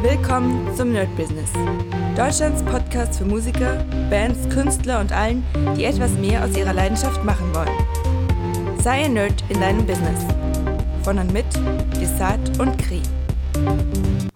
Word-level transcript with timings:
Willkommen 0.00 0.72
zum 0.76 0.92
Nerd 0.92 1.14
Business. 1.16 1.50
Deutschlands 2.16 2.62
Podcast 2.62 3.18
für 3.18 3.24
Musiker, 3.24 3.84
Bands, 4.08 4.48
Künstler 4.48 5.00
und 5.00 5.10
allen, 5.10 5.44
die 5.76 5.86
etwas 5.86 6.12
mehr 6.12 6.44
aus 6.44 6.56
ihrer 6.56 6.72
Leidenschaft 6.72 7.24
machen 7.24 7.52
wollen. 7.52 8.78
Sei 8.80 9.06
ein 9.06 9.14
Nerd 9.14 9.42
in 9.48 9.60
deinem 9.60 9.84
Business. 9.84 10.24
Von 11.02 11.18
und 11.18 11.32
mit 11.32 11.46
Desart 12.00 12.60
und 12.60 12.78
Kri. 12.78 13.02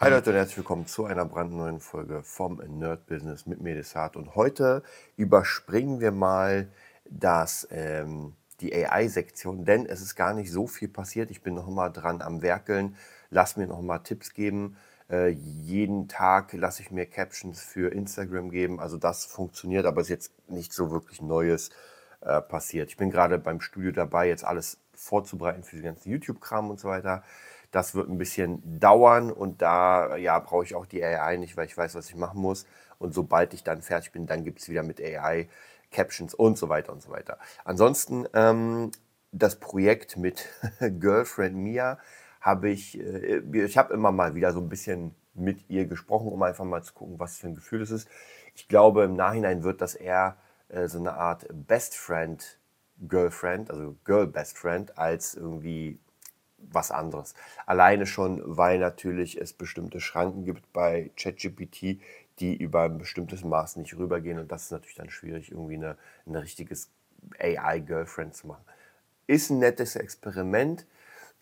Hi 0.00 0.11
Leute 0.11 0.30
und 0.30 0.36
herzlich 0.36 0.56
willkommen 0.56 0.88
zu 0.88 1.04
einer 1.04 1.25
brandneuen 1.27 1.79
Folge 1.79 2.24
vom 2.24 2.60
Nerd 2.66 3.06
Business 3.06 3.46
mit 3.46 3.60
mir 3.60 3.76
Desart. 3.76 4.16
Und 4.16 4.34
heute 4.34 4.82
überspringen 5.16 6.00
wir 6.00 6.10
mal 6.10 6.72
das, 7.08 7.68
ähm, 7.70 8.32
die 8.60 8.74
AI-Sektion, 8.74 9.64
denn 9.64 9.86
es 9.86 10.00
ist 10.00 10.16
gar 10.16 10.34
nicht 10.34 10.50
so 10.50 10.66
viel 10.66 10.88
passiert. 10.88 11.30
Ich 11.30 11.40
bin 11.40 11.54
noch 11.54 11.68
mal 11.68 11.90
dran 11.90 12.20
am 12.20 12.42
Werkeln. 12.42 12.96
Lass 13.30 13.56
mir 13.56 13.68
noch 13.68 13.80
mal 13.80 14.00
Tipps 14.00 14.34
geben 14.34 14.76
äh, 15.11 15.29
jeden 15.29 16.09
Tag 16.09 16.52
lasse 16.52 16.83
ich 16.83 16.91
mir 16.91 17.06
Captions 17.06 17.60
für 17.60 17.93
Instagram 17.93 18.51
geben. 18.51 18.80
Also 18.80 18.97
das 18.97 19.24
funktioniert, 19.24 19.87
aber 19.87 20.01
es 20.01 20.06
ist 20.06 20.10
jetzt 20.10 20.51
nicht 20.51 20.73
so 20.73 20.91
wirklich 20.91 21.20
Neues 21.20 21.70
äh, 22.20 22.41
passiert. 22.41 22.91
Ich 22.91 22.97
bin 22.97 23.10
gerade 23.10 23.38
beim 23.38 23.60
Studio 23.60 23.93
dabei, 23.93 24.29
jetzt 24.29 24.45
alles 24.45 24.79
vorzubereiten 24.95 25.65
für 25.65 25.77
den 25.77 25.84
ganzen 25.84 26.10
YouTube-Kram 26.10 26.70
und 26.70 26.80
so 26.80 26.88
weiter. 26.88 27.23
Das 27.70 27.95
wird 27.95 28.09
ein 28.09 28.19
bisschen 28.19 28.79
dauern 28.80 29.33
und 29.33 29.62
da 29.62 30.16
ja, 30.16 30.38
brauche 30.38 30.65
ich 30.65 30.74
auch 30.74 30.87
die 30.87 31.02
AI 31.02 31.38
nicht, 31.38 31.57
weil 31.57 31.66
ich 31.66 31.77
weiß, 31.77 31.95
was 31.95 32.09
ich 32.09 32.16
machen 32.16 32.41
muss. 32.41 32.66
Und 32.98 33.15
sobald 33.15 33.55
ich 33.55 33.65
dann 33.65 33.82
fertig 33.82 34.12
bin, 34.12 34.27
dann 34.27 34.45
gibt 34.45 34.60
es 34.60 34.69
wieder 34.69 34.82
mit 34.82 35.01
AI 35.01 35.48
Captions 35.91 36.34
und 36.34 36.59
so 36.59 36.69
weiter 36.69 36.93
und 36.93 37.02
so 37.02 37.10
weiter. 37.10 37.38
Ansonsten 37.65 38.27
ähm, 38.34 38.91
das 39.32 39.57
Projekt 39.57 40.16
mit 40.16 40.48
Girlfriend 40.80 41.57
Mia 41.57 41.98
habe 42.42 42.69
ich, 42.69 43.01
äh, 43.01 43.38
ich 43.64 43.78
habe 43.78 43.95
immer 43.95 44.12
mal 44.12 44.34
wieder 44.34 44.52
so 44.52 44.60
ein 44.60 44.69
bisschen 44.69 45.14
mit 45.34 45.70
ihr 45.70 45.87
gesprochen, 45.87 46.28
um 46.28 46.42
einfach 46.42 46.65
mal 46.65 46.82
zu 46.82 46.92
gucken, 46.92 47.18
was 47.18 47.38
für 47.38 47.46
ein 47.46 47.54
Gefühl 47.54 47.80
es 47.80 47.90
ist. 47.90 48.09
Ich 48.54 48.68
glaube, 48.68 49.04
im 49.04 49.15
Nachhinein 49.15 49.62
wird 49.62 49.80
das 49.80 49.95
eher 49.95 50.37
äh, 50.68 50.88
so 50.88 50.98
eine 50.98 51.15
Art 51.15 51.46
Best 51.51 51.96
Friend, 51.96 52.59
Girlfriend, 53.09 53.70
also 53.70 53.96
Girl 54.04 54.26
Best 54.26 54.59
Friend, 54.59 54.98
als 54.98 55.35
irgendwie 55.35 55.98
was 56.59 56.90
anderes. 56.90 57.35
Alleine 57.66 58.07
schon, 58.07 58.43
weil 58.45 58.79
natürlich 58.79 59.40
es 59.40 59.52
bestimmte 59.52 60.01
Schranken 60.01 60.45
gibt 60.45 60.73
bei 60.73 61.10
ChatGPT, 61.16 62.01
die 62.38 62.57
über 62.57 62.82
ein 62.82 62.98
bestimmtes 62.98 63.45
Maß 63.45 63.76
nicht 63.76 63.96
rübergehen 63.96 64.38
und 64.38 64.53
das 64.53 64.65
ist 64.65 64.70
natürlich 64.72 64.97
dann 64.97 65.10
schwierig, 65.10 65.50
irgendwie 65.50 65.75
eine, 65.75 65.97
ein 66.26 66.37
richtiges 66.37 66.91
AI-Girlfriend 67.38 68.34
zu 68.34 68.48
machen. 68.48 68.65
Ist 69.26 69.50
ein 69.50 69.59
nettes 69.59 69.97
Experiment. 69.97 70.87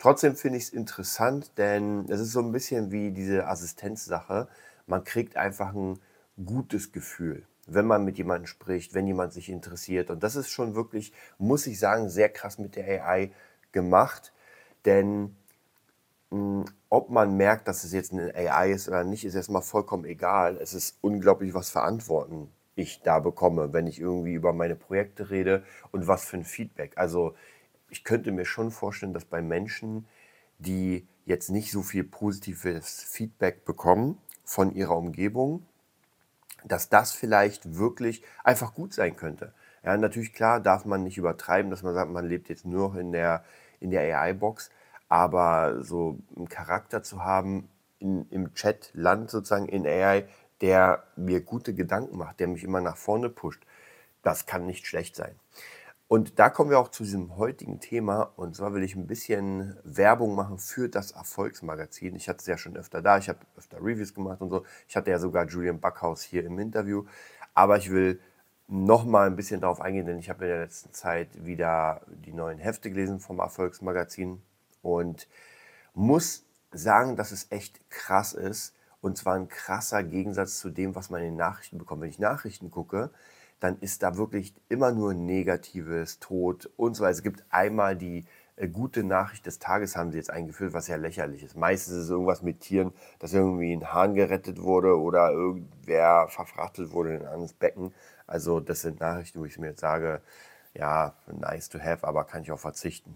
Trotzdem 0.01 0.35
finde 0.35 0.57
ich 0.57 0.63
es 0.63 0.69
interessant, 0.71 1.51
denn 1.59 2.05
es 2.09 2.19
ist 2.19 2.31
so 2.31 2.39
ein 2.39 2.51
bisschen 2.51 2.91
wie 2.91 3.11
diese 3.11 3.45
Assistenzsache. 3.45 4.47
Man 4.87 5.03
kriegt 5.03 5.37
einfach 5.37 5.75
ein 5.75 5.99
gutes 6.43 6.91
Gefühl, 6.91 7.45
wenn 7.67 7.85
man 7.85 8.03
mit 8.03 8.17
jemandem 8.17 8.47
spricht, 8.47 8.95
wenn 8.95 9.05
jemand 9.05 9.31
sich 9.31 9.47
interessiert. 9.47 10.09
Und 10.09 10.23
das 10.23 10.35
ist 10.35 10.49
schon 10.49 10.73
wirklich, 10.73 11.13
muss 11.37 11.67
ich 11.67 11.77
sagen, 11.77 12.09
sehr 12.09 12.29
krass 12.29 12.57
mit 12.57 12.75
der 12.77 13.05
AI 13.05 13.31
gemacht. 13.73 14.33
Denn 14.85 15.35
mh, 16.31 16.63
hm, 16.63 16.65
ob 16.89 17.11
man 17.11 17.37
merkt, 17.37 17.67
dass 17.67 17.83
es 17.83 17.93
jetzt 17.93 18.11
eine 18.11 18.33
AI 18.33 18.71
ist 18.71 18.87
oder 18.87 19.03
nicht, 19.03 19.23
ist 19.23 19.35
erstmal 19.35 19.61
vollkommen 19.61 20.05
egal. 20.05 20.57
Es 20.57 20.73
ist 20.73 20.97
unglaublich, 21.01 21.53
was 21.53 21.69
für 21.69 21.81
Antworten 21.83 22.49
ich 22.73 23.03
da 23.03 23.19
bekomme, 23.19 23.71
wenn 23.71 23.85
ich 23.85 23.99
irgendwie 23.99 24.33
über 24.33 24.51
meine 24.51 24.75
Projekte 24.75 25.29
rede 25.29 25.63
und 25.91 26.07
was 26.07 26.25
für 26.25 26.37
ein 26.37 26.43
Feedback. 26.43 26.93
Also 26.95 27.35
ich 27.91 28.03
könnte 28.03 28.31
mir 28.31 28.45
schon 28.45 28.71
vorstellen, 28.71 29.13
dass 29.13 29.25
bei 29.25 29.41
Menschen, 29.41 30.07
die 30.57 31.07
jetzt 31.25 31.49
nicht 31.49 31.71
so 31.71 31.83
viel 31.83 32.03
positives 32.03 33.03
Feedback 33.03 33.65
bekommen 33.65 34.17
von 34.43 34.73
ihrer 34.73 34.97
Umgebung, 34.97 35.65
dass 36.63 36.89
das 36.89 37.11
vielleicht 37.11 37.75
wirklich 37.75 38.23
einfach 38.43 38.73
gut 38.73 38.93
sein 38.93 39.15
könnte. 39.15 39.53
Ja, 39.83 39.97
natürlich 39.97 40.33
klar 40.33 40.59
darf 40.59 40.85
man 40.85 41.03
nicht 41.03 41.17
übertreiben, 41.17 41.69
dass 41.69 41.83
man 41.83 41.93
sagt, 41.93 42.11
man 42.11 42.27
lebt 42.27 42.49
jetzt 42.49 42.65
nur 42.65 42.89
noch 42.89 42.95
in 42.95 43.11
der, 43.11 43.43
in 43.79 43.91
der 43.91 44.01
AI-Box, 44.01 44.71
aber 45.09 45.83
so 45.83 46.17
einen 46.35 46.47
Charakter 46.47 47.03
zu 47.03 47.23
haben 47.23 47.69
in, 47.99 48.25
im 48.29 48.53
Chat-Land 48.53 49.31
sozusagen 49.31 49.67
in 49.67 49.85
AI, 49.85 50.27
der 50.61 51.03
mir 51.15 51.41
gute 51.41 51.73
Gedanken 51.73 52.17
macht, 52.17 52.39
der 52.39 52.47
mich 52.47 52.63
immer 52.63 52.79
nach 52.79 52.97
vorne 52.97 53.29
pusht, 53.29 53.63
das 54.21 54.45
kann 54.45 54.65
nicht 54.65 54.85
schlecht 54.85 55.15
sein. 55.15 55.35
Und 56.11 56.39
da 56.39 56.49
kommen 56.49 56.69
wir 56.69 56.77
auch 56.77 56.89
zu 56.89 57.03
diesem 57.03 57.37
heutigen 57.37 57.79
Thema. 57.79 58.33
Und 58.35 58.57
zwar 58.57 58.73
will 58.73 58.83
ich 58.83 58.97
ein 58.97 59.07
bisschen 59.07 59.77
Werbung 59.85 60.35
machen 60.35 60.57
für 60.57 60.89
das 60.89 61.11
Erfolgsmagazin. 61.11 62.17
Ich 62.17 62.27
hatte 62.27 62.39
es 62.39 62.47
ja 62.47 62.57
schon 62.57 62.75
öfter 62.75 63.01
da, 63.01 63.17
ich 63.17 63.29
habe 63.29 63.39
öfter 63.55 63.77
Reviews 63.77 64.13
gemacht 64.13 64.41
und 64.41 64.49
so. 64.49 64.65
Ich 64.89 64.97
hatte 64.97 65.09
ja 65.09 65.19
sogar 65.19 65.47
Julian 65.47 65.79
Backhaus 65.79 66.21
hier 66.21 66.45
im 66.45 66.59
Interview. 66.59 67.05
Aber 67.53 67.77
ich 67.77 67.89
will 67.89 68.19
noch 68.67 69.05
mal 69.05 69.25
ein 69.25 69.37
bisschen 69.37 69.61
darauf 69.61 69.79
eingehen, 69.79 70.05
denn 70.05 70.19
ich 70.19 70.29
habe 70.29 70.43
in 70.43 70.51
der 70.51 70.59
letzten 70.59 70.91
Zeit 70.91 71.45
wieder 71.45 72.01
die 72.09 72.33
neuen 72.33 72.59
Hefte 72.59 72.89
gelesen 72.89 73.21
vom 73.21 73.39
Erfolgsmagazin 73.39 74.41
und 74.81 75.29
muss 75.93 76.43
sagen, 76.73 77.15
dass 77.15 77.31
es 77.31 77.49
echt 77.51 77.89
krass 77.89 78.33
ist. 78.33 78.75
Und 78.99 79.17
zwar 79.17 79.35
ein 79.35 79.47
krasser 79.47 80.03
Gegensatz 80.03 80.59
zu 80.59 80.71
dem, 80.71 80.93
was 80.93 81.09
man 81.09 81.21
in 81.21 81.27
den 81.27 81.37
Nachrichten 81.37 81.77
bekommt. 81.77 82.01
Wenn 82.01 82.09
ich 82.09 82.19
Nachrichten 82.19 82.69
gucke, 82.69 83.11
dann 83.61 83.77
ist 83.79 84.03
da 84.03 84.17
wirklich 84.17 84.53
immer 84.69 84.91
nur 84.91 85.13
Negatives, 85.13 86.19
Tod 86.19 86.69
und 86.77 86.95
so 86.95 87.03
weiter. 87.03 87.11
Es 87.11 87.23
gibt 87.23 87.45
einmal 87.51 87.95
die 87.95 88.25
äh, 88.57 88.67
gute 88.67 89.03
Nachricht 89.03 89.45
des 89.45 89.59
Tages, 89.59 89.95
haben 89.95 90.11
sie 90.11 90.17
jetzt 90.17 90.31
eingeführt, 90.31 90.73
was 90.73 90.87
ja 90.87 90.95
lächerlich 90.97 91.43
ist. 91.43 91.55
Meistens 91.55 91.93
ist 91.95 92.03
es 92.05 92.09
irgendwas 92.09 92.41
mit 92.41 92.59
Tieren, 92.59 92.91
dass 93.19 93.33
irgendwie 93.33 93.71
ein 93.71 93.93
Hahn 93.93 94.15
gerettet 94.15 94.61
wurde 94.61 94.99
oder 94.99 95.31
irgendwer 95.31 96.27
verfrachtet 96.27 96.91
wurde 96.91 97.15
in 97.15 97.21
ein 97.21 97.27
anderes 97.27 97.53
Becken. 97.53 97.93
Also 98.27 98.59
das 98.59 98.81
sind 98.81 98.99
Nachrichten, 98.99 99.39
wo 99.39 99.45
ich 99.45 99.59
mir 99.59 99.67
jetzt 99.67 99.81
sage, 99.81 100.21
ja, 100.73 101.13
nice 101.27 101.69
to 101.69 101.79
have, 101.79 102.05
aber 102.05 102.23
kann 102.23 102.41
ich 102.41 102.51
auch 102.51 102.59
verzichten. 102.59 103.15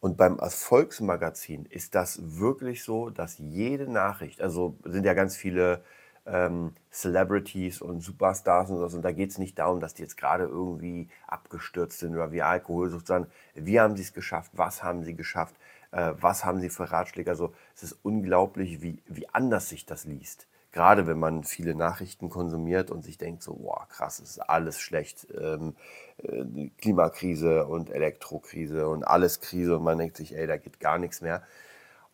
Und 0.00 0.16
beim 0.16 0.38
Erfolgsmagazin 0.38 1.66
ist 1.66 1.94
das 1.94 2.20
wirklich 2.22 2.84
so, 2.84 3.10
dass 3.10 3.38
jede 3.38 3.90
Nachricht, 3.90 4.40
also 4.40 4.76
sind 4.84 5.04
ja 5.04 5.12
ganz 5.14 5.36
viele 5.36 5.82
ähm, 6.30 6.74
Celebrities 6.90 7.80
und 7.80 8.00
Superstars 8.00 8.70
und 8.70 8.76
so. 8.76 8.96
Und 8.96 9.02
da 9.02 9.12
geht 9.12 9.30
es 9.30 9.38
nicht 9.38 9.58
darum, 9.58 9.80
dass 9.80 9.94
die 9.94 10.02
jetzt 10.02 10.16
gerade 10.16 10.44
irgendwie 10.44 11.08
abgestürzt 11.26 11.98
sind 11.98 12.14
oder 12.14 12.32
wie 12.32 12.42
Alkoholsucht, 12.42 13.06
sondern 13.06 13.30
wie 13.54 13.80
haben 13.80 13.96
sie 13.96 14.02
es 14.02 14.12
geschafft, 14.12 14.52
was 14.54 14.82
haben 14.82 15.04
sie 15.04 15.14
geschafft, 15.14 15.56
äh, 15.92 16.12
was 16.20 16.44
haben 16.44 16.60
sie 16.60 16.70
für 16.70 16.90
Ratschläge. 16.90 17.30
Also 17.30 17.52
es 17.74 17.82
ist 17.82 17.98
unglaublich, 18.02 18.82
wie, 18.82 19.02
wie 19.06 19.28
anders 19.30 19.68
sich 19.68 19.86
das 19.86 20.04
liest. 20.04 20.46
Gerade 20.70 21.06
wenn 21.06 21.18
man 21.18 21.44
viele 21.44 21.74
Nachrichten 21.74 22.28
konsumiert 22.28 22.90
und 22.90 23.02
sich 23.02 23.16
denkt 23.16 23.42
so, 23.42 23.58
wow, 23.62 23.88
krass, 23.88 24.20
es 24.20 24.30
ist 24.32 24.38
alles 24.38 24.78
schlecht. 24.78 25.26
Ähm, 25.34 25.74
äh, 26.18 26.68
Klimakrise 26.78 27.66
und 27.66 27.90
Elektrokrise 27.90 28.86
und 28.88 29.02
alles 29.02 29.40
Krise 29.40 29.76
und 29.76 29.82
man 29.84 29.98
denkt 29.98 30.16
sich, 30.18 30.36
ey, 30.36 30.46
da 30.46 30.58
geht 30.58 30.78
gar 30.78 30.98
nichts 30.98 31.22
mehr. 31.22 31.42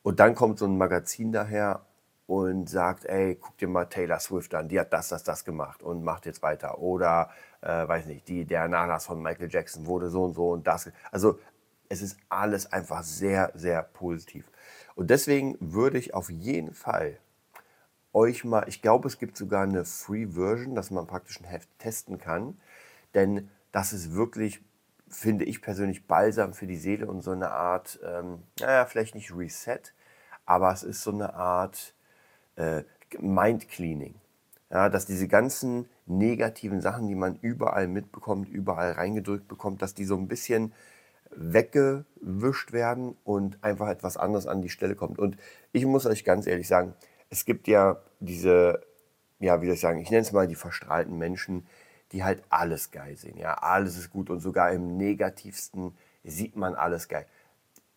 Und 0.02 0.20
dann 0.20 0.34
kommt 0.34 0.58
so 0.58 0.66
ein 0.66 0.78
Magazin 0.78 1.32
daher 1.32 1.80
und 2.26 2.68
sagt, 2.68 3.04
ey, 3.04 3.36
guck 3.36 3.58
dir 3.58 3.68
mal 3.68 3.84
Taylor 3.84 4.18
Swift 4.18 4.54
an, 4.54 4.68
die 4.68 4.80
hat 4.80 4.92
das, 4.92 5.08
das, 5.08 5.24
das 5.24 5.44
gemacht 5.44 5.82
und 5.82 6.02
macht 6.04 6.26
jetzt 6.26 6.42
weiter. 6.42 6.78
Oder, 6.78 7.30
äh, 7.60 7.86
weiß 7.86 8.06
nicht, 8.06 8.28
die, 8.28 8.44
der 8.44 8.68
Nachlass 8.68 9.06
von 9.06 9.22
Michael 9.22 9.50
Jackson 9.50 9.86
wurde 9.86 10.08
so 10.08 10.24
und 10.24 10.34
so 10.34 10.50
und 10.50 10.66
das. 10.66 10.90
Also 11.10 11.38
es 11.88 12.00
ist 12.02 12.16
alles 12.28 12.72
einfach 12.72 13.02
sehr, 13.02 13.52
sehr 13.54 13.82
positiv. 13.82 14.50
Und 14.94 15.10
deswegen 15.10 15.56
würde 15.60 15.98
ich 15.98 16.14
auf 16.14 16.30
jeden 16.30 16.72
Fall 16.72 17.18
euch 18.14 18.44
mal, 18.44 18.64
ich 18.68 18.80
glaube, 18.80 19.08
es 19.08 19.18
gibt 19.18 19.36
sogar 19.36 19.64
eine 19.64 19.84
Free 19.84 20.28
Version, 20.28 20.74
dass 20.74 20.90
man 20.90 21.06
praktisch 21.06 21.40
ein 21.40 21.46
Heft 21.46 21.68
testen 21.78 22.18
kann. 22.18 22.58
Denn 23.12 23.50
das 23.72 23.92
ist 23.92 24.14
wirklich, 24.14 24.64
finde 25.08 25.44
ich 25.44 25.60
persönlich, 25.60 26.06
balsam 26.06 26.54
für 26.54 26.66
die 26.66 26.76
Seele 26.76 27.06
und 27.06 27.22
so 27.22 27.32
eine 27.32 27.50
Art, 27.50 27.98
ähm, 28.04 28.44
naja, 28.60 28.86
vielleicht 28.86 29.14
nicht 29.14 29.34
Reset, 29.34 29.80
aber 30.46 30.72
es 30.72 30.84
ist 30.84 31.02
so 31.02 31.10
eine 31.10 31.34
Art 31.34 31.94
äh, 32.56 32.82
Mind 33.20 33.68
Cleaning. 33.68 34.14
Ja, 34.70 34.88
dass 34.88 35.06
diese 35.06 35.28
ganzen 35.28 35.88
negativen 36.06 36.80
Sachen, 36.80 37.06
die 37.06 37.14
man 37.14 37.38
überall 37.40 37.86
mitbekommt, 37.86 38.48
überall 38.48 38.92
reingedrückt 38.92 39.46
bekommt, 39.46 39.82
dass 39.82 39.94
die 39.94 40.04
so 40.04 40.16
ein 40.16 40.26
bisschen 40.26 40.72
weggewischt 41.30 42.72
werden 42.72 43.16
und 43.24 43.62
einfach 43.62 43.88
etwas 43.88 44.16
anderes 44.16 44.46
an 44.46 44.62
die 44.62 44.68
Stelle 44.68 44.94
kommt. 44.94 45.18
Und 45.18 45.36
ich 45.72 45.84
muss 45.86 46.06
euch 46.06 46.24
ganz 46.24 46.46
ehrlich 46.46 46.66
sagen, 46.66 46.94
es 47.30 47.44
gibt 47.44 47.68
ja 47.68 48.00
diese, 48.20 48.80
ja, 49.38 49.60
wie 49.60 49.66
soll 49.66 49.74
ich 49.74 49.80
sagen, 49.80 50.00
ich 50.00 50.10
nenne 50.10 50.22
es 50.22 50.32
mal 50.32 50.48
die 50.48 50.54
verstrahlten 50.54 51.18
Menschen, 51.18 51.66
die 52.12 52.24
halt 52.24 52.42
alles 52.48 52.90
geil 52.90 53.16
sehen. 53.16 53.36
Ja, 53.36 53.54
alles 53.54 53.96
ist 53.96 54.10
gut 54.10 54.30
und 54.30 54.40
sogar 54.40 54.72
im 54.72 54.96
negativsten 54.96 55.96
sieht 56.22 56.56
man 56.56 56.74
alles 56.74 57.08
geil. 57.08 57.26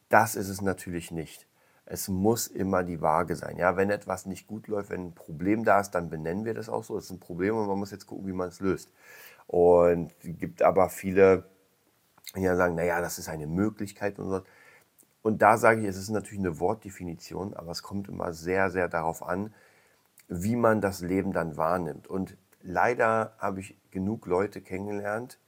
Das 0.10 0.36
ist 0.36 0.50
es 0.50 0.62
natürlich 0.62 1.12
nicht 1.12 1.48
es 1.90 2.10
muss 2.10 2.48
immer 2.48 2.84
die 2.84 3.02
Waage 3.02 3.36
sein. 3.36 3.58
Ja, 3.58 3.78
wenn 3.78 3.90
etwas 3.90 4.26
nicht 4.26 4.46
gut 4.48 4.68
läuft, 4.68 4.90
wenn 4.90 5.08
ein 5.08 5.16
Problem 5.16 5.64
da 5.64 5.80
ist, 5.80 5.92
dann 5.92 6.10
benennen 6.10 6.44
wir 6.44 6.54
das 6.54 6.68
auch 6.68 6.84
so. 6.84 6.98
Es 6.98 7.06
ist 7.06 7.12
ein 7.12 7.20
Problem 7.20 7.56
und 7.56 7.68
man 7.68 7.80
muss 7.80 7.92
jetzt 7.92 8.08
gucken, 8.08 8.28
wie 8.28 8.34
man 8.34 8.50
es 8.50 8.60
löst. 8.60 8.92
Und 9.48 10.14
es 10.22 10.38
gibt 10.38 10.62
aber 10.62 10.90
viele, 10.90 11.46
die 12.36 12.46
sagen, 12.46 12.76
naja, 12.76 13.00
das 13.00 13.20
ist 13.20 13.30
eine 13.30 13.48
Möglichkeit 13.48 14.20
und 14.20 14.30
so. 14.30 14.42
Und 15.22 15.42
da 15.42 15.58
sage 15.58 15.82
ich, 15.82 15.88
es 15.88 15.98
ist 15.98 16.10
natürlich 16.10 16.40
eine 16.40 16.60
Wortdefinition, 16.60 17.54
aber 17.54 17.72
es 17.72 17.84
kommt 17.84 18.10
immer 18.10 18.34
sehr, 18.34 18.70
sehr 18.70 18.90
darauf 18.90 19.24
an, 19.24 19.54
wie 20.28 20.58
man 20.58 20.82
das 20.82 21.00
Leben 21.00 21.32
dann 21.32 21.56
wahrnimmt. 21.56 22.08
Und 22.08 22.36
leider 22.62 23.34
habe 23.38 23.62
ich 23.62 23.78
genug 23.92 24.26
Leute 24.26 24.62
kennengelernt, 24.62 25.40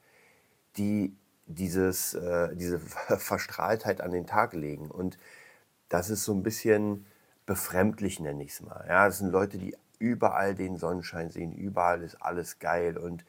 die 0.78 1.14
dieses, 1.46 2.14
äh, 2.14 2.56
diese 2.56 2.78
Verstrahltheit 3.18 4.00
an 4.00 4.10
den 4.10 4.26
Tag 4.26 4.54
legen. 4.54 4.90
Und 4.90 5.18
das 5.90 6.08
ist 6.08 6.24
so 6.24 6.32
ein 6.32 6.42
bisschen 6.42 7.04
befremdlich, 7.44 8.20
nenne 8.20 8.42
ich 8.42 8.52
es 8.52 8.62
mal. 8.62 8.86
Ja, 8.88 9.06
das 9.06 9.18
sind 9.18 9.30
Leute, 9.30 9.58
die 9.58 9.76
überall 9.98 10.54
den 10.54 10.78
Sonnenschein 10.78 11.28
sehen, 11.28 11.52
überall 11.52 12.02
ist 12.02 12.16
alles 12.22 12.58
geil 12.58 12.96
und 12.96 13.24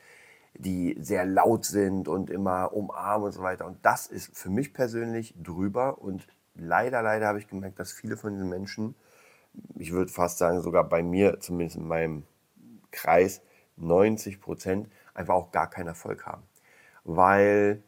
die 0.53 0.95
sehr 0.99 1.25
laut 1.25 1.65
sind 1.65 2.07
und 2.07 2.29
immer 2.29 2.73
umarmen 2.73 3.25
und 3.25 3.31
so 3.31 3.41
weiter. 3.41 3.65
Und 3.65 3.85
das 3.85 4.07
ist 4.07 4.35
für 4.37 4.49
mich 4.49 4.73
persönlich 4.73 5.33
drüber. 5.41 6.01
Und 6.01 6.27
leider, 6.55 7.01
leider 7.01 7.27
habe 7.27 7.39
ich 7.39 7.47
gemerkt, 7.47 7.79
dass 7.79 7.91
viele 7.91 8.15
von 8.15 8.33
diesen 8.33 8.49
Menschen, 8.49 8.95
ich 9.75 9.91
würde 9.91 10.11
fast 10.11 10.37
sagen, 10.37 10.61
sogar 10.61 10.83
bei 10.87 11.03
mir, 11.03 11.39
zumindest 11.39 11.77
in 11.77 11.87
meinem 11.87 12.23
Kreis, 12.91 13.41
90 13.77 14.39
Prozent, 14.39 14.89
einfach 15.13 15.33
auch 15.33 15.51
gar 15.51 15.69
keinen 15.69 15.87
Erfolg 15.87 16.25
haben. 16.25 16.43
Weil 17.03 17.81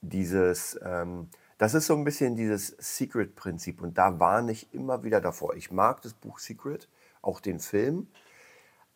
dieses, 0.00 0.78
ähm, 0.82 1.28
das 1.58 1.74
ist 1.74 1.86
so 1.86 1.94
ein 1.94 2.04
bisschen 2.04 2.36
dieses 2.36 2.76
Secret-Prinzip. 2.78 3.82
Und 3.82 3.98
da 3.98 4.18
warne 4.20 4.52
ich 4.52 4.72
immer 4.72 5.02
wieder 5.02 5.20
davor. 5.20 5.54
Ich 5.54 5.70
mag 5.70 6.00
das 6.02 6.14
Buch 6.14 6.38
Secret, 6.38 6.88
auch 7.20 7.40
den 7.40 7.58
Film. 7.58 8.06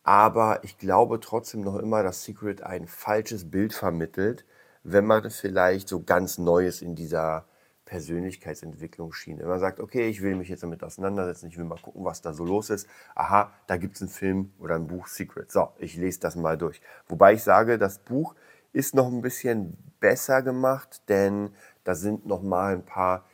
Aber 0.03 0.63
ich 0.63 0.77
glaube 0.77 1.19
trotzdem 1.19 1.61
noch 1.61 1.77
immer, 1.77 2.03
dass 2.03 2.23
Secret 2.23 2.63
ein 2.63 2.87
falsches 2.87 3.49
Bild 3.51 3.73
vermittelt, 3.73 4.45
wenn 4.83 5.05
man 5.05 5.29
vielleicht 5.29 5.87
so 5.87 6.03
ganz 6.03 6.37
Neues 6.37 6.81
in 6.81 6.95
dieser 6.95 7.45
Persönlichkeitsentwicklung 7.85 9.13
schien. 9.13 9.39
Wenn 9.39 9.47
man 9.47 9.59
sagt, 9.59 9.79
okay, 9.79 10.07
ich 10.07 10.21
will 10.21 10.35
mich 10.35 10.49
jetzt 10.49 10.63
damit 10.63 10.83
auseinandersetzen, 10.83 11.47
ich 11.47 11.57
will 11.57 11.65
mal 11.65 11.79
gucken, 11.79 12.03
was 12.05 12.21
da 12.21 12.33
so 12.33 12.45
los 12.45 12.69
ist. 12.69 12.87
Aha, 13.13 13.53
da 13.67 13.77
gibt 13.77 13.95
es 13.95 14.01
einen 14.01 14.09
Film 14.09 14.53
oder 14.57 14.75
ein 14.75 14.87
Buch 14.87 15.07
Secret. 15.07 15.51
So, 15.51 15.69
ich 15.77 15.95
lese 15.95 16.21
das 16.21 16.35
mal 16.35 16.57
durch. 16.57 16.81
Wobei 17.07 17.33
ich 17.33 17.43
sage, 17.43 17.77
das 17.77 17.99
Buch 17.99 18.35
ist 18.71 18.95
noch 18.95 19.07
ein 19.07 19.21
bisschen 19.21 19.77
besser 19.99 20.41
gemacht, 20.41 21.03
denn 21.07 21.51
da 21.83 21.95
sind 21.95 22.25
noch 22.25 22.41
mal 22.41 22.73
ein 22.73 22.85
paar 22.85 23.25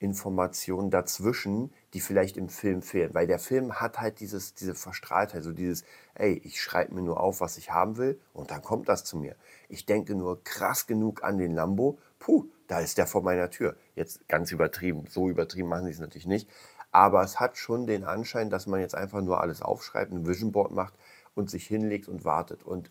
Informationen 0.00 0.90
dazwischen, 0.90 1.72
die 1.92 2.00
vielleicht 2.00 2.38
im 2.38 2.48
Film 2.48 2.80
fehlen. 2.80 3.12
Weil 3.12 3.26
der 3.26 3.38
Film 3.38 3.80
hat 3.80 4.00
halt 4.00 4.20
dieses, 4.20 4.54
diese 4.54 4.74
Verstrahltheit, 4.74 5.42
so 5.42 5.52
dieses, 5.52 5.84
ey, 6.14 6.40
ich 6.42 6.60
schreibe 6.60 6.94
mir 6.94 7.02
nur 7.02 7.20
auf, 7.20 7.42
was 7.42 7.58
ich 7.58 7.70
haben 7.70 7.98
will 7.98 8.18
und 8.32 8.50
dann 8.50 8.62
kommt 8.62 8.88
das 8.88 9.04
zu 9.04 9.18
mir. 9.18 9.36
Ich 9.68 9.84
denke 9.84 10.14
nur 10.14 10.42
krass 10.42 10.86
genug 10.86 11.22
an 11.22 11.36
den 11.36 11.54
Lambo, 11.54 11.98
puh, 12.18 12.46
da 12.66 12.80
ist 12.80 12.96
der 12.96 13.06
vor 13.06 13.22
meiner 13.22 13.50
Tür. 13.50 13.76
Jetzt 13.94 14.26
ganz 14.26 14.52
übertrieben, 14.52 15.04
so 15.06 15.28
übertrieben 15.28 15.68
machen 15.68 15.84
sie 15.84 15.92
es 15.92 16.00
natürlich 16.00 16.26
nicht. 16.26 16.48
Aber 16.92 17.22
es 17.22 17.38
hat 17.38 17.58
schon 17.58 17.86
den 17.86 18.04
Anschein, 18.04 18.48
dass 18.48 18.66
man 18.66 18.80
jetzt 18.80 18.94
einfach 18.94 19.20
nur 19.20 19.40
alles 19.40 19.60
aufschreibt, 19.60 20.12
ein 20.12 20.26
Vision 20.26 20.50
Board 20.50 20.72
macht 20.72 20.94
und 21.34 21.50
sich 21.50 21.66
hinlegt 21.66 22.08
und 22.08 22.24
wartet. 22.24 22.62
Und 22.62 22.90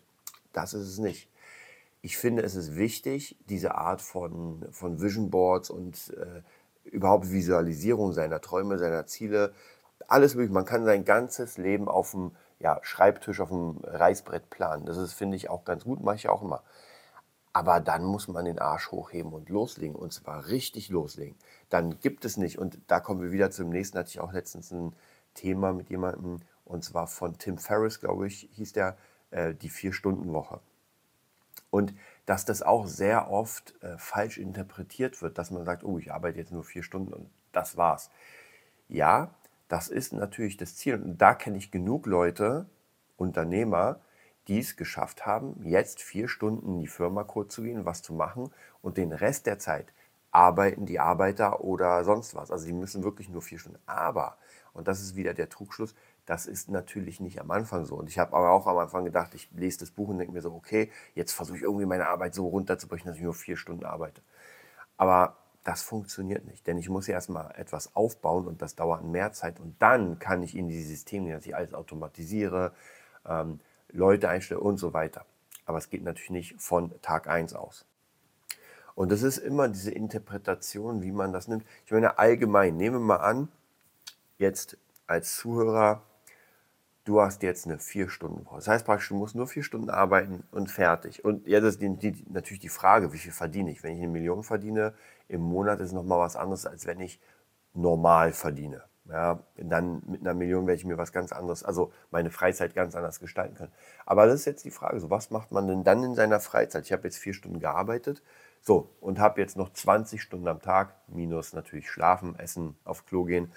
das 0.52 0.74
ist 0.74 0.86
es 0.86 0.98
nicht 0.98 1.28
ich 2.02 2.16
finde, 2.16 2.42
es 2.42 2.54
ist 2.54 2.76
wichtig, 2.76 3.36
diese 3.48 3.74
Art 3.74 4.00
von, 4.00 4.66
von 4.70 5.00
Vision 5.00 5.30
Boards 5.30 5.70
und 5.70 6.14
äh, 6.16 6.42
überhaupt 6.84 7.30
Visualisierung 7.30 8.12
seiner 8.12 8.40
Träume, 8.40 8.78
seiner 8.78 9.06
Ziele, 9.06 9.52
alles 10.08 10.34
möglich. 10.34 10.52
Man 10.52 10.64
kann 10.64 10.84
sein 10.84 11.04
ganzes 11.04 11.58
Leben 11.58 11.88
auf 11.88 12.12
dem 12.12 12.32
ja, 12.58 12.78
Schreibtisch, 12.82 13.40
auf 13.40 13.48
dem 13.48 13.78
Reißbrett 13.82 14.50
planen. 14.50 14.86
Das 14.86 14.96
ist, 14.96 15.12
finde 15.12 15.36
ich, 15.36 15.50
auch 15.50 15.64
ganz 15.64 15.84
gut, 15.84 16.02
mache 16.02 16.16
ich 16.16 16.28
auch 16.28 16.42
immer. 16.42 16.62
Aber 17.52 17.80
dann 17.80 18.04
muss 18.04 18.28
man 18.28 18.44
den 18.44 18.58
Arsch 18.58 18.90
hochheben 18.92 19.32
und 19.32 19.48
loslegen. 19.48 19.96
Und 19.96 20.12
zwar 20.12 20.46
richtig 20.48 20.88
loslegen. 20.90 21.36
Dann 21.68 21.98
gibt 22.00 22.24
es 22.24 22.36
nicht. 22.36 22.58
Und 22.58 22.78
da 22.86 23.00
kommen 23.00 23.22
wir 23.22 23.32
wieder 23.32 23.50
zum 23.50 23.70
nächsten. 23.70 23.98
Hatte 23.98 24.10
ich 24.10 24.20
auch 24.20 24.32
letztens 24.32 24.70
ein 24.70 24.94
Thema 25.34 25.72
mit 25.72 25.90
jemandem. 25.90 26.40
Und 26.64 26.84
zwar 26.84 27.06
von 27.06 27.38
Tim 27.38 27.58
Ferriss, 27.58 28.00
glaube 28.00 28.26
ich, 28.26 28.48
hieß 28.52 28.72
der, 28.72 28.96
äh, 29.30 29.54
die 29.54 29.70
Vier-Stunden-Woche. 29.70 30.60
Und 31.70 31.94
dass 32.26 32.44
das 32.44 32.62
auch 32.62 32.86
sehr 32.86 33.30
oft 33.30 33.74
äh, 33.82 33.96
falsch 33.98 34.38
interpretiert 34.38 35.22
wird, 35.22 35.38
dass 35.38 35.50
man 35.50 35.64
sagt, 35.64 35.84
oh, 35.84 35.98
ich 35.98 36.12
arbeite 36.12 36.38
jetzt 36.38 36.52
nur 36.52 36.64
vier 36.64 36.82
Stunden 36.82 37.12
und 37.12 37.30
das 37.52 37.76
war's. 37.76 38.10
Ja, 38.88 39.34
das 39.68 39.88
ist 39.88 40.12
natürlich 40.12 40.56
das 40.56 40.76
Ziel. 40.76 40.94
Und 40.94 41.18
da 41.18 41.34
kenne 41.34 41.58
ich 41.58 41.70
genug 41.70 42.06
Leute, 42.06 42.66
Unternehmer, 43.16 44.00
die 44.48 44.58
es 44.58 44.76
geschafft 44.76 45.26
haben, 45.26 45.60
jetzt 45.62 46.02
vier 46.02 46.26
Stunden 46.26 46.74
in 46.74 46.80
die 46.80 46.88
Firma 46.88 47.22
kurz 47.22 47.54
zu 47.54 47.62
gehen, 47.62 47.84
was 47.84 48.02
zu 48.02 48.12
machen 48.12 48.50
und 48.82 48.96
den 48.96 49.12
Rest 49.12 49.46
der 49.46 49.58
Zeit 49.58 49.92
arbeiten 50.32 50.86
die 50.86 51.00
Arbeiter 51.00 51.62
oder 51.62 52.04
sonst 52.04 52.34
was. 52.34 52.50
Also 52.50 52.64
sie 52.64 52.72
müssen 52.72 53.04
wirklich 53.04 53.28
nur 53.28 53.42
vier 53.42 53.58
Stunden. 53.58 53.78
Aber, 53.86 54.38
und 54.72 54.88
das 54.88 55.00
ist 55.00 55.16
wieder 55.16 55.34
der 55.34 55.48
Trugschluss, 55.48 55.94
das 56.26 56.46
ist 56.46 56.68
natürlich 56.68 57.20
nicht 57.20 57.40
am 57.40 57.50
Anfang 57.50 57.84
so. 57.84 57.96
Und 57.96 58.08
ich 58.08 58.18
habe 58.18 58.36
aber 58.36 58.50
auch 58.50 58.66
am 58.66 58.78
Anfang 58.78 59.04
gedacht, 59.04 59.34
ich 59.34 59.50
lese 59.52 59.80
das 59.80 59.90
Buch 59.90 60.08
und 60.08 60.18
denke 60.18 60.32
mir 60.32 60.42
so, 60.42 60.52
okay, 60.52 60.90
jetzt 61.14 61.32
versuche 61.32 61.56
ich 61.56 61.62
irgendwie 61.62 61.86
meine 61.86 62.08
Arbeit 62.08 62.34
so 62.34 62.46
runterzubrechen, 62.48 63.08
dass 63.08 63.16
ich 63.16 63.22
nur 63.22 63.34
vier 63.34 63.56
Stunden 63.56 63.84
arbeite. 63.84 64.22
Aber 64.96 65.36
das 65.64 65.82
funktioniert 65.82 66.46
nicht, 66.46 66.66
denn 66.66 66.78
ich 66.78 66.88
muss 66.88 67.08
erstmal 67.08 67.54
etwas 67.56 67.94
aufbauen 67.94 68.46
und 68.46 68.62
das 68.62 68.76
dauert 68.76 69.04
mehr 69.04 69.32
Zeit 69.32 69.60
und 69.60 69.76
dann 69.78 70.18
kann 70.18 70.42
ich 70.42 70.56
in 70.56 70.68
die 70.68 70.82
Systeme 70.82 71.32
dass 71.32 71.44
ich 71.44 71.54
alles 71.54 71.74
automatisiere, 71.74 72.72
ähm, 73.26 73.60
Leute 73.90 74.28
einstelle 74.28 74.60
und 74.60 74.78
so 74.78 74.94
weiter. 74.94 75.26
Aber 75.66 75.78
es 75.78 75.90
geht 75.90 76.02
natürlich 76.02 76.30
nicht 76.30 76.60
von 76.60 76.92
Tag 77.02 77.28
1 77.28 77.54
aus. 77.54 77.84
Und 78.94 79.12
das 79.12 79.22
ist 79.22 79.38
immer 79.38 79.68
diese 79.68 79.90
Interpretation, 79.90 81.02
wie 81.02 81.12
man 81.12 81.32
das 81.32 81.48
nimmt. 81.48 81.64
Ich 81.86 81.92
meine, 81.92 82.18
allgemein, 82.18 82.76
nehmen 82.76 82.96
wir 82.96 83.00
mal 83.00 83.16
an, 83.16 83.48
jetzt 84.38 84.76
als 85.06 85.36
Zuhörer, 85.36 86.02
du 87.04 87.20
hast 87.20 87.42
jetzt 87.42 87.66
eine 87.66 87.78
vier 87.78 88.08
Stunden 88.08 88.44
Woche. 88.46 88.56
Das 88.56 88.68
heißt 88.68 88.86
praktisch, 88.86 89.08
du 89.08 89.14
musst 89.14 89.34
nur 89.34 89.46
vier 89.46 89.62
Stunden 89.62 89.90
arbeiten 89.90 90.44
und 90.50 90.70
fertig. 90.70 91.24
Und 91.24 91.46
jetzt 91.46 91.64
ist 91.64 91.82
die, 91.82 91.96
die, 91.96 92.24
natürlich 92.28 92.60
die 92.60 92.68
Frage, 92.68 93.12
wie 93.12 93.18
viel 93.18 93.32
verdiene 93.32 93.70
ich? 93.70 93.82
Wenn 93.82 93.94
ich 93.94 94.02
eine 94.02 94.12
Million 94.12 94.42
verdiene 94.42 94.94
im 95.28 95.40
Monat, 95.40 95.80
ist 95.80 95.92
nochmal 95.92 96.18
was 96.18 96.36
anderes, 96.36 96.66
als 96.66 96.86
wenn 96.86 97.00
ich 97.00 97.20
normal 97.74 98.32
verdiene. 98.32 98.84
Ja, 99.10 99.40
dann 99.56 100.02
mit 100.06 100.20
einer 100.20 100.34
Million 100.34 100.66
werde 100.68 100.76
ich 100.76 100.84
mir 100.84 100.98
was 100.98 101.12
ganz 101.12 101.32
anderes, 101.32 101.64
also 101.64 101.92
meine 102.12 102.30
Freizeit 102.30 102.74
ganz 102.74 102.94
anders 102.94 103.18
gestalten 103.18 103.56
können. 103.56 103.72
Aber 104.06 104.26
das 104.26 104.36
ist 104.36 104.44
jetzt 104.44 104.64
die 104.64 104.70
Frage, 104.70 105.00
so 105.00 105.10
was 105.10 105.30
macht 105.30 105.50
man 105.50 105.66
denn 105.66 105.82
dann 105.82 106.04
in 106.04 106.14
seiner 106.14 106.38
Freizeit? 106.38 106.84
Ich 106.84 106.92
habe 106.92 107.04
jetzt 107.04 107.16
vier 107.16 107.34
Stunden 107.34 107.58
gearbeitet, 107.58 108.22
so 108.60 108.94
und 109.00 109.18
habe 109.18 109.40
jetzt 109.40 109.56
noch 109.56 109.72
20 109.72 110.22
Stunden 110.22 110.46
am 110.46 110.60
Tag, 110.60 110.94
minus 111.08 111.54
natürlich 111.54 111.90
schlafen, 111.90 112.38
essen, 112.38 112.76
auf 112.84 113.04
Klo 113.04 113.24
gehen, 113.24 113.50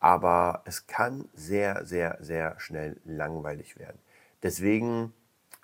aber 0.00 0.62
es 0.64 0.86
kann 0.86 1.28
sehr, 1.34 1.84
sehr, 1.84 2.18
sehr 2.20 2.58
schnell 2.60 3.00
langweilig 3.04 3.78
werden. 3.78 3.98
Deswegen 4.42 5.12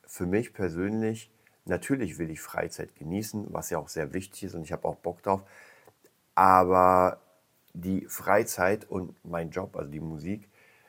für 0.07 0.27
mich 0.27 0.53
persönlich, 0.53 1.31
natürlich 1.65 2.19
will 2.19 2.31
ich 2.31 2.41
Freizeit 2.41 2.97
genießen, 2.97 3.47
was 3.51 3.71
ja 3.71 3.79
auch 3.79 3.89
sehr 3.89 4.13
wichtig 4.13 4.45
ist 4.45 4.55
und 4.55 4.63
ich 4.63 4.73
habe 4.73 4.87
auch 4.87 4.97
Bock 4.97 5.23
drauf, 5.23 5.43
aber 6.35 7.21
die 7.73 8.07
Freizeit 8.07 8.89
und 8.89 9.15
mein 9.25 9.51
Job, 9.51 9.77
also 9.77 9.91
die 9.91 10.01
Musik, 10.01 10.49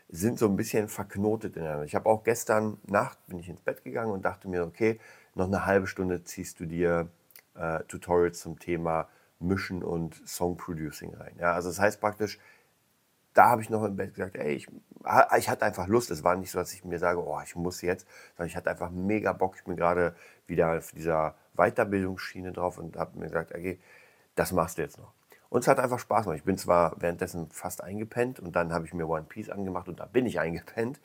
sind 0.10 0.38
so 0.38 0.48
ein 0.48 0.55
bisschen 0.55 0.88
verknotet 0.88 1.58
ineinander. 1.58 1.86
Ich 1.86 1.96
habe 1.96 2.08
auch 2.10 2.24
gestern 2.24 2.77
Nacht 2.86 3.17
bin 3.27 3.39
ich 3.39 3.50
ins 3.50 3.62
Bett 3.62 3.84
gegangen 3.84 4.12
und 4.12 4.24
dachte 4.24 4.48
mir, 4.48 4.63
okay, 4.63 5.00
noch 5.34 5.48
eine 5.48 5.65
halbe 5.65 5.88
Stunde 5.88 6.24
ziehst 6.24 6.60
du 6.60 6.65
dir 6.65 7.10
äh, 7.55 7.84
Tutorials 7.86 8.39
zum 8.39 8.60
Thema 8.60 9.08
Mischen 9.39 9.84
und 9.84 10.22
Song 10.27 10.58
Producing 10.58 11.13
rein. 11.15 11.36
Ja, 11.39 11.53
also 11.53 11.70
das 11.70 11.79
heißt 11.79 12.00
praktisch, 12.00 12.39
da 13.36 13.50
habe 13.50 13.62
ich 13.62 13.70
noch 13.70 13.84
im 13.84 13.98
Bett 13.98 14.15
gesagt, 14.15 14.38
ey, 14.38 14.54
ich, 14.54 14.68
ich 15.38 15.50
hatte 15.50 15.65
einfach 15.65 15.88
Lust. 15.88 16.10
Es 16.10 16.24
war 16.24 16.36
nicht 16.36 16.51
so, 16.51 16.58
dass 16.58 16.74
ich 16.74 16.86
mir 16.86 16.98
sage, 16.98 17.24
oh, 17.24 17.39
ich 17.44 17.56
muss 17.56 17.82
jetzt, 17.82 18.08
sondern 18.36 18.48
ich 18.48 18.56
hatte 18.56 18.72
einfach 18.72 18.89
mega 18.89 19.34
Bock. 19.34 19.56
Ich 19.58 19.65
bin 19.65 19.75
gerade 19.75 20.15
wieder 20.48 20.77
auf 20.77 20.92
dieser 20.94 21.36
Weiterbildungsschiene 21.56 22.54
drauf 22.54 22.77
und 22.77 22.98
habe 22.98 23.20
mir 23.20 23.25
gesagt, 23.25 23.54
okay, 23.54 23.80
das 24.36 24.54
machst 24.54 24.77
du 24.77 24.82
jetzt 24.82 24.98
noch. 24.98 25.12
Und 25.50 25.62
es 25.62 25.68
hat 25.68 25.80
einfach 25.80 26.00
Spaß 26.00 26.24
gemacht. 26.24 26.39
Ich 26.39 26.46
bin 26.46 26.58
zwar 26.58 26.96
währenddessen 26.98 27.50
fast 27.51 27.84
eingepennt 27.84 28.39
und 28.39 28.56
dann 28.56 28.74
habe 28.74 28.86
ich 28.86 28.94
mir 28.94 29.08
One 29.08 29.25
Piece 29.27 29.50
angemacht 29.50 29.89
und 29.89 30.00
da 30.00 30.06
bin 30.06 30.25
ich 30.25 30.39
eingepennt. 30.39 31.01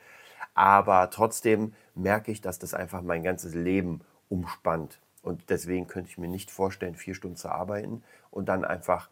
Aber 0.54 1.10
trotzdem 1.10 1.74
merke 1.96 2.30
ich, 2.30 2.40
dass 2.40 2.60
das 2.60 2.74
einfach 2.74 3.02
mein 3.02 3.24
ganzes 3.24 3.54
Leben 3.54 4.02
umspannt. 4.28 5.00
Und 5.22 5.50
deswegen 5.50 5.88
könnte 5.88 6.08
ich 6.10 6.16
mir 6.16 6.28
nicht 6.28 6.50
vorstellen, 6.50 6.94
vier 6.94 7.14
Stunden 7.14 7.36
zu 7.36 7.48
arbeiten 7.48 8.02
und 8.30 8.48
dann 8.48 8.64
einfach 8.64 9.10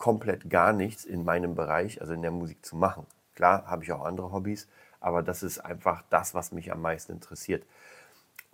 komplett 0.00 0.48
gar 0.48 0.72
nichts 0.72 1.04
in 1.04 1.24
meinem 1.24 1.54
Bereich, 1.54 2.00
also 2.00 2.14
in 2.14 2.22
der 2.22 2.30
Musik 2.30 2.64
zu 2.64 2.74
machen. 2.74 3.06
Klar, 3.36 3.66
habe 3.66 3.84
ich 3.84 3.92
auch 3.92 4.04
andere 4.04 4.32
Hobbys, 4.32 4.66
aber 4.98 5.22
das 5.22 5.42
ist 5.42 5.58
einfach 5.58 6.02
das, 6.08 6.34
was 6.34 6.52
mich 6.52 6.72
am 6.72 6.80
meisten 6.80 7.12
interessiert. 7.12 7.64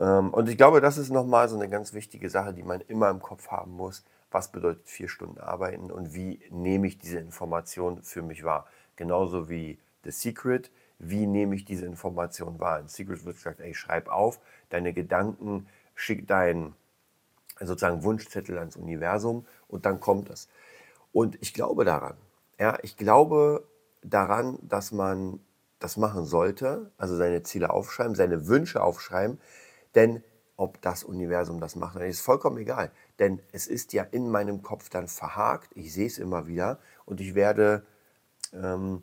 Ähm, 0.00 0.34
und 0.34 0.48
ich 0.48 0.56
glaube, 0.56 0.80
das 0.80 0.98
ist 0.98 1.10
nochmal 1.10 1.48
so 1.48 1.56
eine 1.56 1.68
ganz 1.68 1.94
wichtige 1.94 2.28
Sache, 2.28 2.52
die 2.52 2.64
man 2.64 2.80
immer 2.82 3.08
im 3.10 3.22
Kopf 3.22 3.48
haben 3.48 3.70
muss. 3.72 4.04
Was 4.32 4.50
bedeutet 4.50 4.88
vier 4.88 5.08
Stunden 5.08 5.38
arbeiten 5.38 5.92
und 5.92 6.14
wie 6.14 6.40
nehme 6.50 6.88
ich 6.88 6.98
diese 6.98 7.20
Information 7.20 8.02
für 8.02 8.22
mich 8.22 8.42
wahr? 8.42 8.66
Genauso 8.96 9.48
wie 9.48 9.78
The 10.02 10.10
Secret, 10.10 10.70
wie 10.98 11.26
nehme 11.26 11.54
ich 11.54 11.64
diese 11.64 11.86
Information 11.86 12.58
wahr? 12.58 12.80
In 12.80 12.88
Secret 12.88 13.24
wird 13.24 13.36
gesagt, 13.36 13.60
ey, 13.60 13.72
schreib 13.72 14.08
auf 14.08 14.40
deine 14.68 14.92
Gedanken, 14.92 15.68
schick 15.94 16.26
deinen 16.26 16.74
sozusagen 17.60 18.02
Wunschzettel 18.02 18.58
ans 18.58 18.74
Universum 18.74 19.46
und 19.68 19.86
dann 19.86 20.00
kommt 20.00 20.28
es. 20.28 20.48
Und 21.16 21.38
ich 21.40 21.54
glaube 21.54 21.86
daran. 21.86 22.18
Ja, 22.58 22.78
ich 22.82 22.98
glaube 22.98 23.66
daran, 24.02 24.58
dass 24.60 24.92
man 24.92 25.40
das 25.78 25.96
machen 25.96 26.26
sollte, 26.26 26.90
also 26.98 27.16
seine 27.16 27.42
Ziele 27.42 27.70
aufschreiben, 27.70 28.14
seine 28.14 28.48
Wünsche 28.48 28.82
aufschreiben, 28.82 29.40
denn 29.94 30.22
ob 30.58 30.82
das 30.82 31.04
Universum 31.04 31.58
das 31.58 31.74
macht, 31.74 31.96
ist 32.02 32.20
vollkommen 32.20 32.58
egal. 32.58 32.90
Denn 33.18 33.40
es 33.52 33.66
ist 33.66 33.94
ja 33.94 34.02
in 34.02 34.28
meinem 34.28 34.60
Kopf 34.60 34.90
dann 34.90 35.08
verhakt, 35.08 35.70
ich 35.74 35.90
sehe 35.94 36.06
es 36.06 36.18
immer 36.18 36.48
wieder 36.48 36.80
und 37.06 37.18
ich 37.22 37.34
werde 37.34 37.86
ähm, 38.52 39.02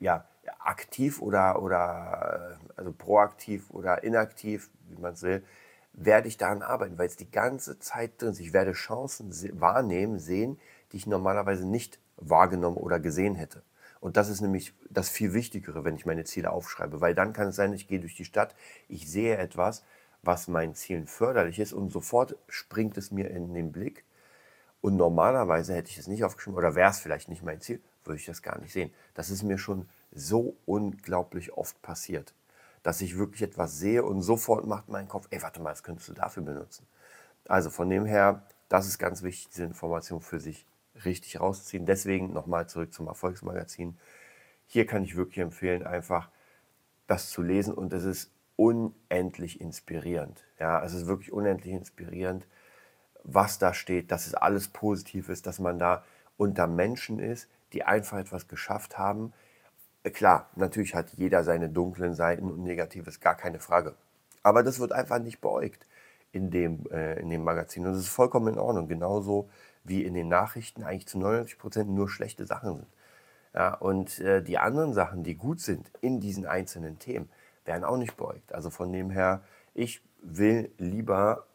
ja, 0.00 0.28
aktiv 0.58 1.22
oder, 1.22 1.62
oder 1.62 2.58
also 2.76 2.92
proaktiv 2.92 3.70
oder 3.70 4.04
inaktiv, 4.04 4.68
wie 4.90 5.00
man 5.00 5.14
es 5.14 5.22
will, 5.22 5.42
werde 5.94 6.28
ich 6.28 6.36
daran 6.36 6.60
arbeiten, 6.60 6.98
weil 6.98 7.06
es 7.06 7.16
die 7.16 7.30
ganze 7.30 7.78
Zeit 7.78 8.20
drin 8.20 8.32
ist. 8.32 8.40
Ich 8.40 8.52
werde 8.52 8.72
Chancen 8.72 9.32
wahrnehmen, 9.58 10.18
sehen, 10.18 10.58
die 10.94 10.98
ich 10.98 11.06
normalerweise 11.08 11.66
nicht 11.66 11.98
wahrgenommen 12.18 12.76
oder 12.76 13.00
gesehen 13.00 13.34
hätte. 13.34 13.64
Und 13.98 14.16
das 14.16 14.28
ist 14.28 14.40
nämlich 14.40 14.72
das 14.88 15.08
viel 15.08 15.34
Wichtigere, 15.34 15.82
wenn 15.82 15.96
ich 15.96 16.06
meine 16.06 16.22
Ziele 16.22 16.52
aufschreibe, 16.52 17.00
weil 17.00 17.16
dann 17.16 17.32
kann 17.32 17.48
es 17.48 17.56
sein, 17.56 17.72
ich 17.72 17.88
gehe 17.88 17.98
durch 17.98 18.14
die 18.14 18.24
Stadt, 18.24 18.54
ich 18.86 19.10
sehe 19.10 19.36
etwas, 19.36 19.82
was 20.22 20.46
meinen 20.46 20.76
Zielen 20.76 21.08
förderlich 21.08 21.58
ist 21.58 21.72
und 21.72 21.90
sofort 21.90 22.36
springt 22.48 22.96
es 22.96 23.10
mir 23.10 23.28
in 23.28 23.54
den 23.54 23.72
Blick. 23.72 24.04
Und 24.82 24.96
normalerweise 24.96 25.74
hätte 25.74 25.90
ich 25.90 25.98
es 25.98 26.06
nicht 26.06 26.22
aufgeschrieben 26.22 26.56
oder 26.56 26.76
wäre 26.76 26.90
es 26.90 27.00
vielleicht 27.00 27.28
nicht 27.28 27.42
mein 27.42 27.60
Ziel, 27.60 27.80
würde 28.04 28.20
ich 28.20 28.26
das 28.26 28.40
gar 28.40 28.60
nicht 28.60 28.72
sehen. 28.72 28.92
Das 29.14 29.30
ist 29.30 29.42
mir 29.42 29.58
schon 29.58 29.88
so 30.12 30.56
unglaublich 30.64 31.54
oft 31.54 31.82
passiert, 31.82 32.34
dass 32.84 33.00
ich 33.00 33.18
wirklich 33.18 33.42
etwas 33.42 33.78
sehe 33.78 34.04
und 34.04 34.22
sofort 34.22 34.64
macht 34.64 34.88
mein 34.88 35.08
Kopf, 35.08 35.26
ey, 35.30 35.42
warte 35.42 35.60
mal, 35.60 35.70
das 35.70 35.82
könntest 35.82 36.08
du 36.08 36.12
dafür 36.12 36.44
benutzen. 36.44 36.86
Also 37.48 37.70
von 37.70 37.90
dem 37.90 38.06
her, 38.06 38.46
das 38.68 38.86
ist 38.86 38.98
ganz 38.98 39.24
wichtig, 39.24 39.48
diese 39.48 39.64
Information 39.64 40.20
für 40.20 40.38
sich 40.38 40.66
richtig 41.04 41.40
rausziehen. 41.40 41.86
Deswegen 41.86 42.32
nochmal 42.32 42.68
zurück 42.68 42.92
zum 42.92 43.08
Erfolgsmagazin. 43.08 43.96
Hier 44.66 44.86
kann 44.86 45.04
ich 45.04 45.16
wirklich 45.16 45.38
empfehlen, 45.38 45.84
einfach 45.84 46.30
das 47.06 47.30
zu 47.30 47.42
lesen 47.42 47.74
und 47.74 47.92
es 47.92 48.04
ist 48.04 48.30
unendlich 48.56 49.60
inspirierend. 49.60 50.44
Ja, 50.58 50.82
es 50.84 50.94
ist 50.94 51.06
wirklich 51.06 51.32
unendlich 51.32 51.74
inspirierend, 51.74 52.46
was 53.24 53.58
da 53.58 53.74
steht, 53.74 54.10
dass 54.10 54.26
es 54.26 54.34
alles 54.34 54.68
positiv 54.68 55.28
ist, 55.28 55.46
dass 55.46 55.58
man 55.58 55.78
da 55.78 56.04
unter 56.36 56.66
Menschen 56.66 57.18
ist, 57.18 57.48
die 57.72 57.84
einfach 57.84 58.18
etwas 58.18 58.48
geschafft 58.48 58.98
haben. 58.98 59.32
Äh, 60.04 60.10
klar, 60.10 60.50
natürlich 60.56 60.94
hat 60.94 61.10
jeder 61.14 61.42
seine 61.44 61.68
dunklen 61.68 62.14
Seiten 62.14 62.50
und 62.50 62.62
Negatives, 62.62 63.20
gar 63.20 63.36
keine 63.36 63.60
Frage. 63.60 63.96
Aber 64.42 64.62
das 64.62 64.78
wird 64.78 64.92
einfach 64.92 65.18
nicht 65.18 65.40
beäugt 65.40 65.86
in 66.34 66.50
dem, 66.50 66.86
äh, 66.90 67.18
in 67.20 67.30
dem 67.30 67.44
Magazin. 67.44 67.86
Und 67.86 67.92
das 67.92 68.02
ist 68.02 68.08
vollkommen 68.08 68.54
in 68.54 68.58
Ordnung. 68.58 68.88
Genauso 68.88 69.48
wie 69.84 70.02
in 70.02 70.14
den 70.14 70.28
Nachrichten 70.28 70.82
eigentlich 70.82 71.06
zu 71.06 71.18
99 71.18 71.58
Prozent 71.58 71.90
nur 71.90 72.08
schlechte 72.08 72.46
Sachen 72.46 72.76
sind. 72.76 72.88
Ja, 73.54 73.74
und 73.74 74.18
äh, 74.18 74.42
die 74.42 74.58
anderen 74.58 74.94
Sachen, 74.94 75.22
die 75.22 75.36
gut 75.36 75.60
sind 75.60 75.90
in 76.00 76.20
diesen 76.20 76.44
einzelnen 76.44 76.98
Themen, 76.98 77.28
werden 77.64 77.84
auch 77.84 77.96
nicht 77.96 78.16
beäugt. 78.16 78.52
Also 78.52 78.70
von 78.70 78.92
dem 78.92 79.10
her, 79.10 79.42
ich 79.74 80.02
will 80.20 80.70
lieber 80.78 81.46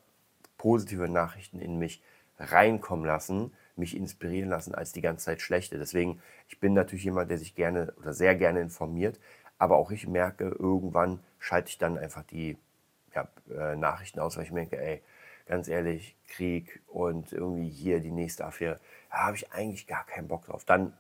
positive 0.58 1.10
Nachrichten 1.10 1.60
in 1.60 1.78
mich 1.78 2.02
reinkommen 2.38 3.06
lassen, 3.06 3.52
mich 3.76 3.98
inspirieren 3.98 4.50
lassen, 4.50 4.74
als 4.74 4.94
die 4.94 5.02
ganze 5.02 5.26
Zeit 5.26 5.42
schlechte. 5.42 5.78
Deswegen, 5.78 6.22
ich 6.48 6.60
bin 6.60 6.74
natürlich 6.74 7.04
jemand, 7.04 7.30
der 7.32 7.38
sich 7.38 7.56
gerne 7.56 7.94
oder 8.00 8.14
sehr 8.14 8.36
gerne 8.36 8.62
informiert, 8.62 9.20
aber 9.58 9.78
auch 9.78 9.92
ich 9.92 10.08
merke, 10.08 10.46
irgendwann 10.46 11.20
schalte 11.38 11.70
ich 11.70 11.78
dann 11.78 11.98
einfach 11.98 12.24
die 12.24 12.58
ja, 13.14 13.28
äh, 13.50 13.76
Nachrichten 13.76 14.20
aus, 14.20 14.38
weil 14.38 14.44
ich 14.44 14.52
merke, 14.52 14.80
ey, 14.80 15.02
ganz 15.46 15.68
ehrlich, 15.68 16.16
Krieg 16.28 16.82
und 16.88 17.34
irgendwie 17.34 17.70
hier 17.70 18.00
die 18.00 18.12
nächste 18.12 18.46
Affäre, 18.46 18.80
da 19.10 19.26
habe 19.26 19.36
ich 19.36 19.52
eigentlich 19.52 19.88
gar 19.88 20.06
keinen 20.06 20.28
Bock 20.28 20.46
drauf. 20.46 20.64
Dann 20.64 20.94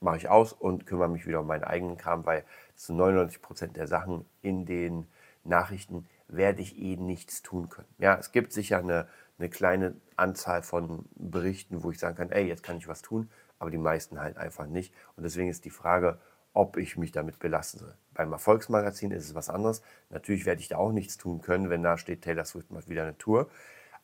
mache 0.00 0.16
ich 0.16 0.28
aus 0.28 0.52
und 0.52 0.86
kümmere 0.86 1.08
mich 1.08 1.26
wieder 1.26 1.40
um 1.40 1.46
meinen 1.46 1.64
eigenen 1.64 1.96
Kram, 1.96 2.24
weil 2.24 2.44
zu 2.74 2.94
99 2.94 3.42
Prozent 3.42 3.76
der 3.76 3.86
Sachen 3.88 4.24
in 4.42 4.66
den 4.66 5.06
Nachrichten 5.44 6.06
werde 6.28 6.62
ich 6.62 6.78
eh 6.78 6.96
nichts 6.96 7.42
tun 7.42 7.68
können. 7.68 7.88
Ja, 7.98 8.16
es 8.16 8.32
gibt 8.32 8.52
sicher 8.52 8.78
eine, 8.78 9.08
eine 9.38 9.48
kleine 9.48 9.94
Anzahl 10.16 10.62
von 10.62 11.06
Berichten, 11.14 11.82
wo 11.82 11.90
ich 11.90 11.98
sagen 11.98 12.16
kann, 12.16 12.30
ey, 12.30 12.46
jetzt 12.46 12.62
kann 12.62 12.78
ich 12.78 12.88
was 12.88 13.02
tun, 13.02 13.30
aber 13.58 13.70
die 13.70 13.78
meisten 13.78 14.20
halt 14.20 14.36
einfach 14.36 14.66
nicht. 14.66 14.92
Und 15.16 15.24
deswegen 15.24 15.48
ist 15.48 15.64
die 15.64 15.70
Frage, 15.70 16.18
ob 16.56 16.78
ich 16.78 16.96
mich 16.96 17.12
damit 17.12 17.38
belasten 17.38 17.78
soll. 17.78 17.94
Beim 18.14 18.32
Erfolgsmagazin 18.32 19.10
ist 19.10 19.24
es 19.24 19.34
was 19.34 19.50
anderes. 19.50 19.82
Natürlich 20.08 20.46
werde 20.46 20.62
ich 20.62 20.68
da 20.68 20.78
auch 20.78 20.90
nichts 20.90 21.18
tun 21.18 21.42
können, 21.42 21.68
wenn 21.68 21.82
da 21.82 21.98
steht, 21.98 22.22
Taylor 22.22 22.46
Swift 22.46 22.70
macht 22.70 22.88
wieder 22.88 23.02
eine 23.02 23.18
Tour. 23.18 23.50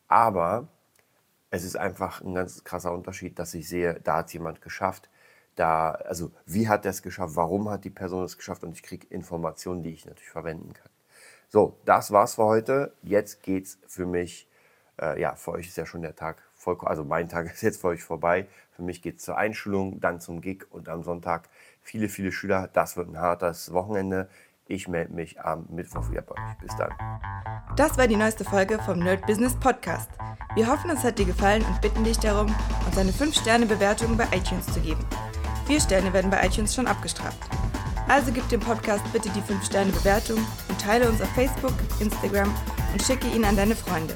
Aber 0.07 0.67
es 1.49 1.63
ist 1.63 1.75
einfach 1.75 2.21
ein 2.21 2.35
ganz 2.35 2.63
krasser 2.63 2.93
Unterschied, 2.93 3.39
dass 3.39 3.55
ich 3.55 3.67
sehe, 3.67 3.99
da 4.03 4.17
hat 4.17 4.33
jemand 4.33 4.61
geschafft. 4.61 5.09
Da, 5.55 5.91
also 5.91 6.31
wie 6.45 6.67
hat 6.67 6.85
er 6.85 6.91
es 6.91 7.01
geschafft, 7.01 7.35
warum 7.35 7.69
hat 7.69 7.85
die 7.85 7.89
Person 7.89 8.23
es 8.23 8.37
geschafft 8.37 8.63
und 8.63 8.73
ich 8.73 8.83
kriege 8.83 9.07
Informationen, 9.07 9.81
die 9.81 9.93
ich 9.93 10.05
natürlich 10.05 10.29
verwenden 10.29 10.73
kann. 10.73 10.89
So, 11.49 11.79
das 11.85 12.11
war's 12.11 12.35
für 12.35 12.45
heute. 12.45 12.93
Jetzt 13.01 13.41
geht's 13.41 13.79
für 13.87 14.05
mich, 14.05 14.47
äh, 15.01 15.19
ja, 15.19 15.35
für 15.35 15.53
euch 15.53 15.67
ist 15.67 15.77
ja 15.77 15.87
schon 15.87 16.03
der 16.03 16.15
Tag 16.15 16.37
vollkommen, 16.63 16.89
also 16.89 17.03
mein 17.03 17.29
Tag 17.29 17.45
ist 17.53 17.61
jetzt 17.61 17.81
für 17.81 17.87
euch 17.87 18.03
vorbei. 18.03 18.47
Für 18.71 18.81
mich 18.81 19.01
geht's 19.01 19.23
zur 19.23 19.37
Einschulung, 19.37 19.99
dann 19.99 20.19
zum 20.19 20.41
Gig 20.41 20.65
und 20.71 20.89
am 20.89 21.03
Sonntag 21.03 21.49
viele, 21.81 22.09
viele 22.09 22.31
Schüler. 22.31 22.69
Das 22.73 22.97
wird 22.97 23.09
ein 23.09 23.19
hartes 23.19 23.71
Wochenende. 23.73 24.29
Ich 24.65 24.87
melde 24.87 25.13
mich 25.13 25.41
am 25.41 25.65
Mittwoch 25.69 26.09
wieder 26.09 26.21
bei 26.21 26.33
euch. 26.33 26.57
Bis 26.61 26.75
dann. 26.77 26.91
Das 27.75 27.97
war 27.97 28.07
die 28.07 28.15
neueste 28.15 28.45
Folge 28.45 28.79
vom 28.79 28.99
Nerd 28.99 29.25
Business 29.27 29.55
Podcast. 29.59 30.09
Wir 30.55 30.67
hoffen, 30.67 30.89
es 30.89 31.03
hat 31.03 31.19
dir 31.19 31.25
gefallen 31.25 31.63
und 31.65 31.81
bitten 31.81 32.03
dich 32.03 32.17
darum, 32.17 32.53
uns 32.85 32.97
eine 32.97 33.11
5-Sterne-Bewertung 33.11 34.15
bei 34.15 34.25
iTunes 34.31 34.65
zu 34.67 34.79
geben. 34.79 35.05
Vier 35.65 35.81
Sterne 35.81 36.13
werden 36.13 36.31
bei 36.31 36.45
iTunes 36.45 36.73
schon 36.73 36.87
abgestraft. 36.87 37.39
Also 38.07 38.31
gib 38.31 38.47
dem 38.49 38.59
Podcast 38.59 39.03
bitte 39.11 39.29
die 39.29 39.41
5-Sterne-Bewertung 39.41 40.37
und 40.69 40.81
teile 40.81 41.09
uns 41.09 41.21
auf 41.21 41.29
Facebook, 41.29 41.73
Instagram 41.99 42.53
und 42.91 43.01
schicke 43.01 43.27
ihn 43.27 43.45
an 43.45 43.55
deine 43.55 43.75
Freunde. 43.75 44.15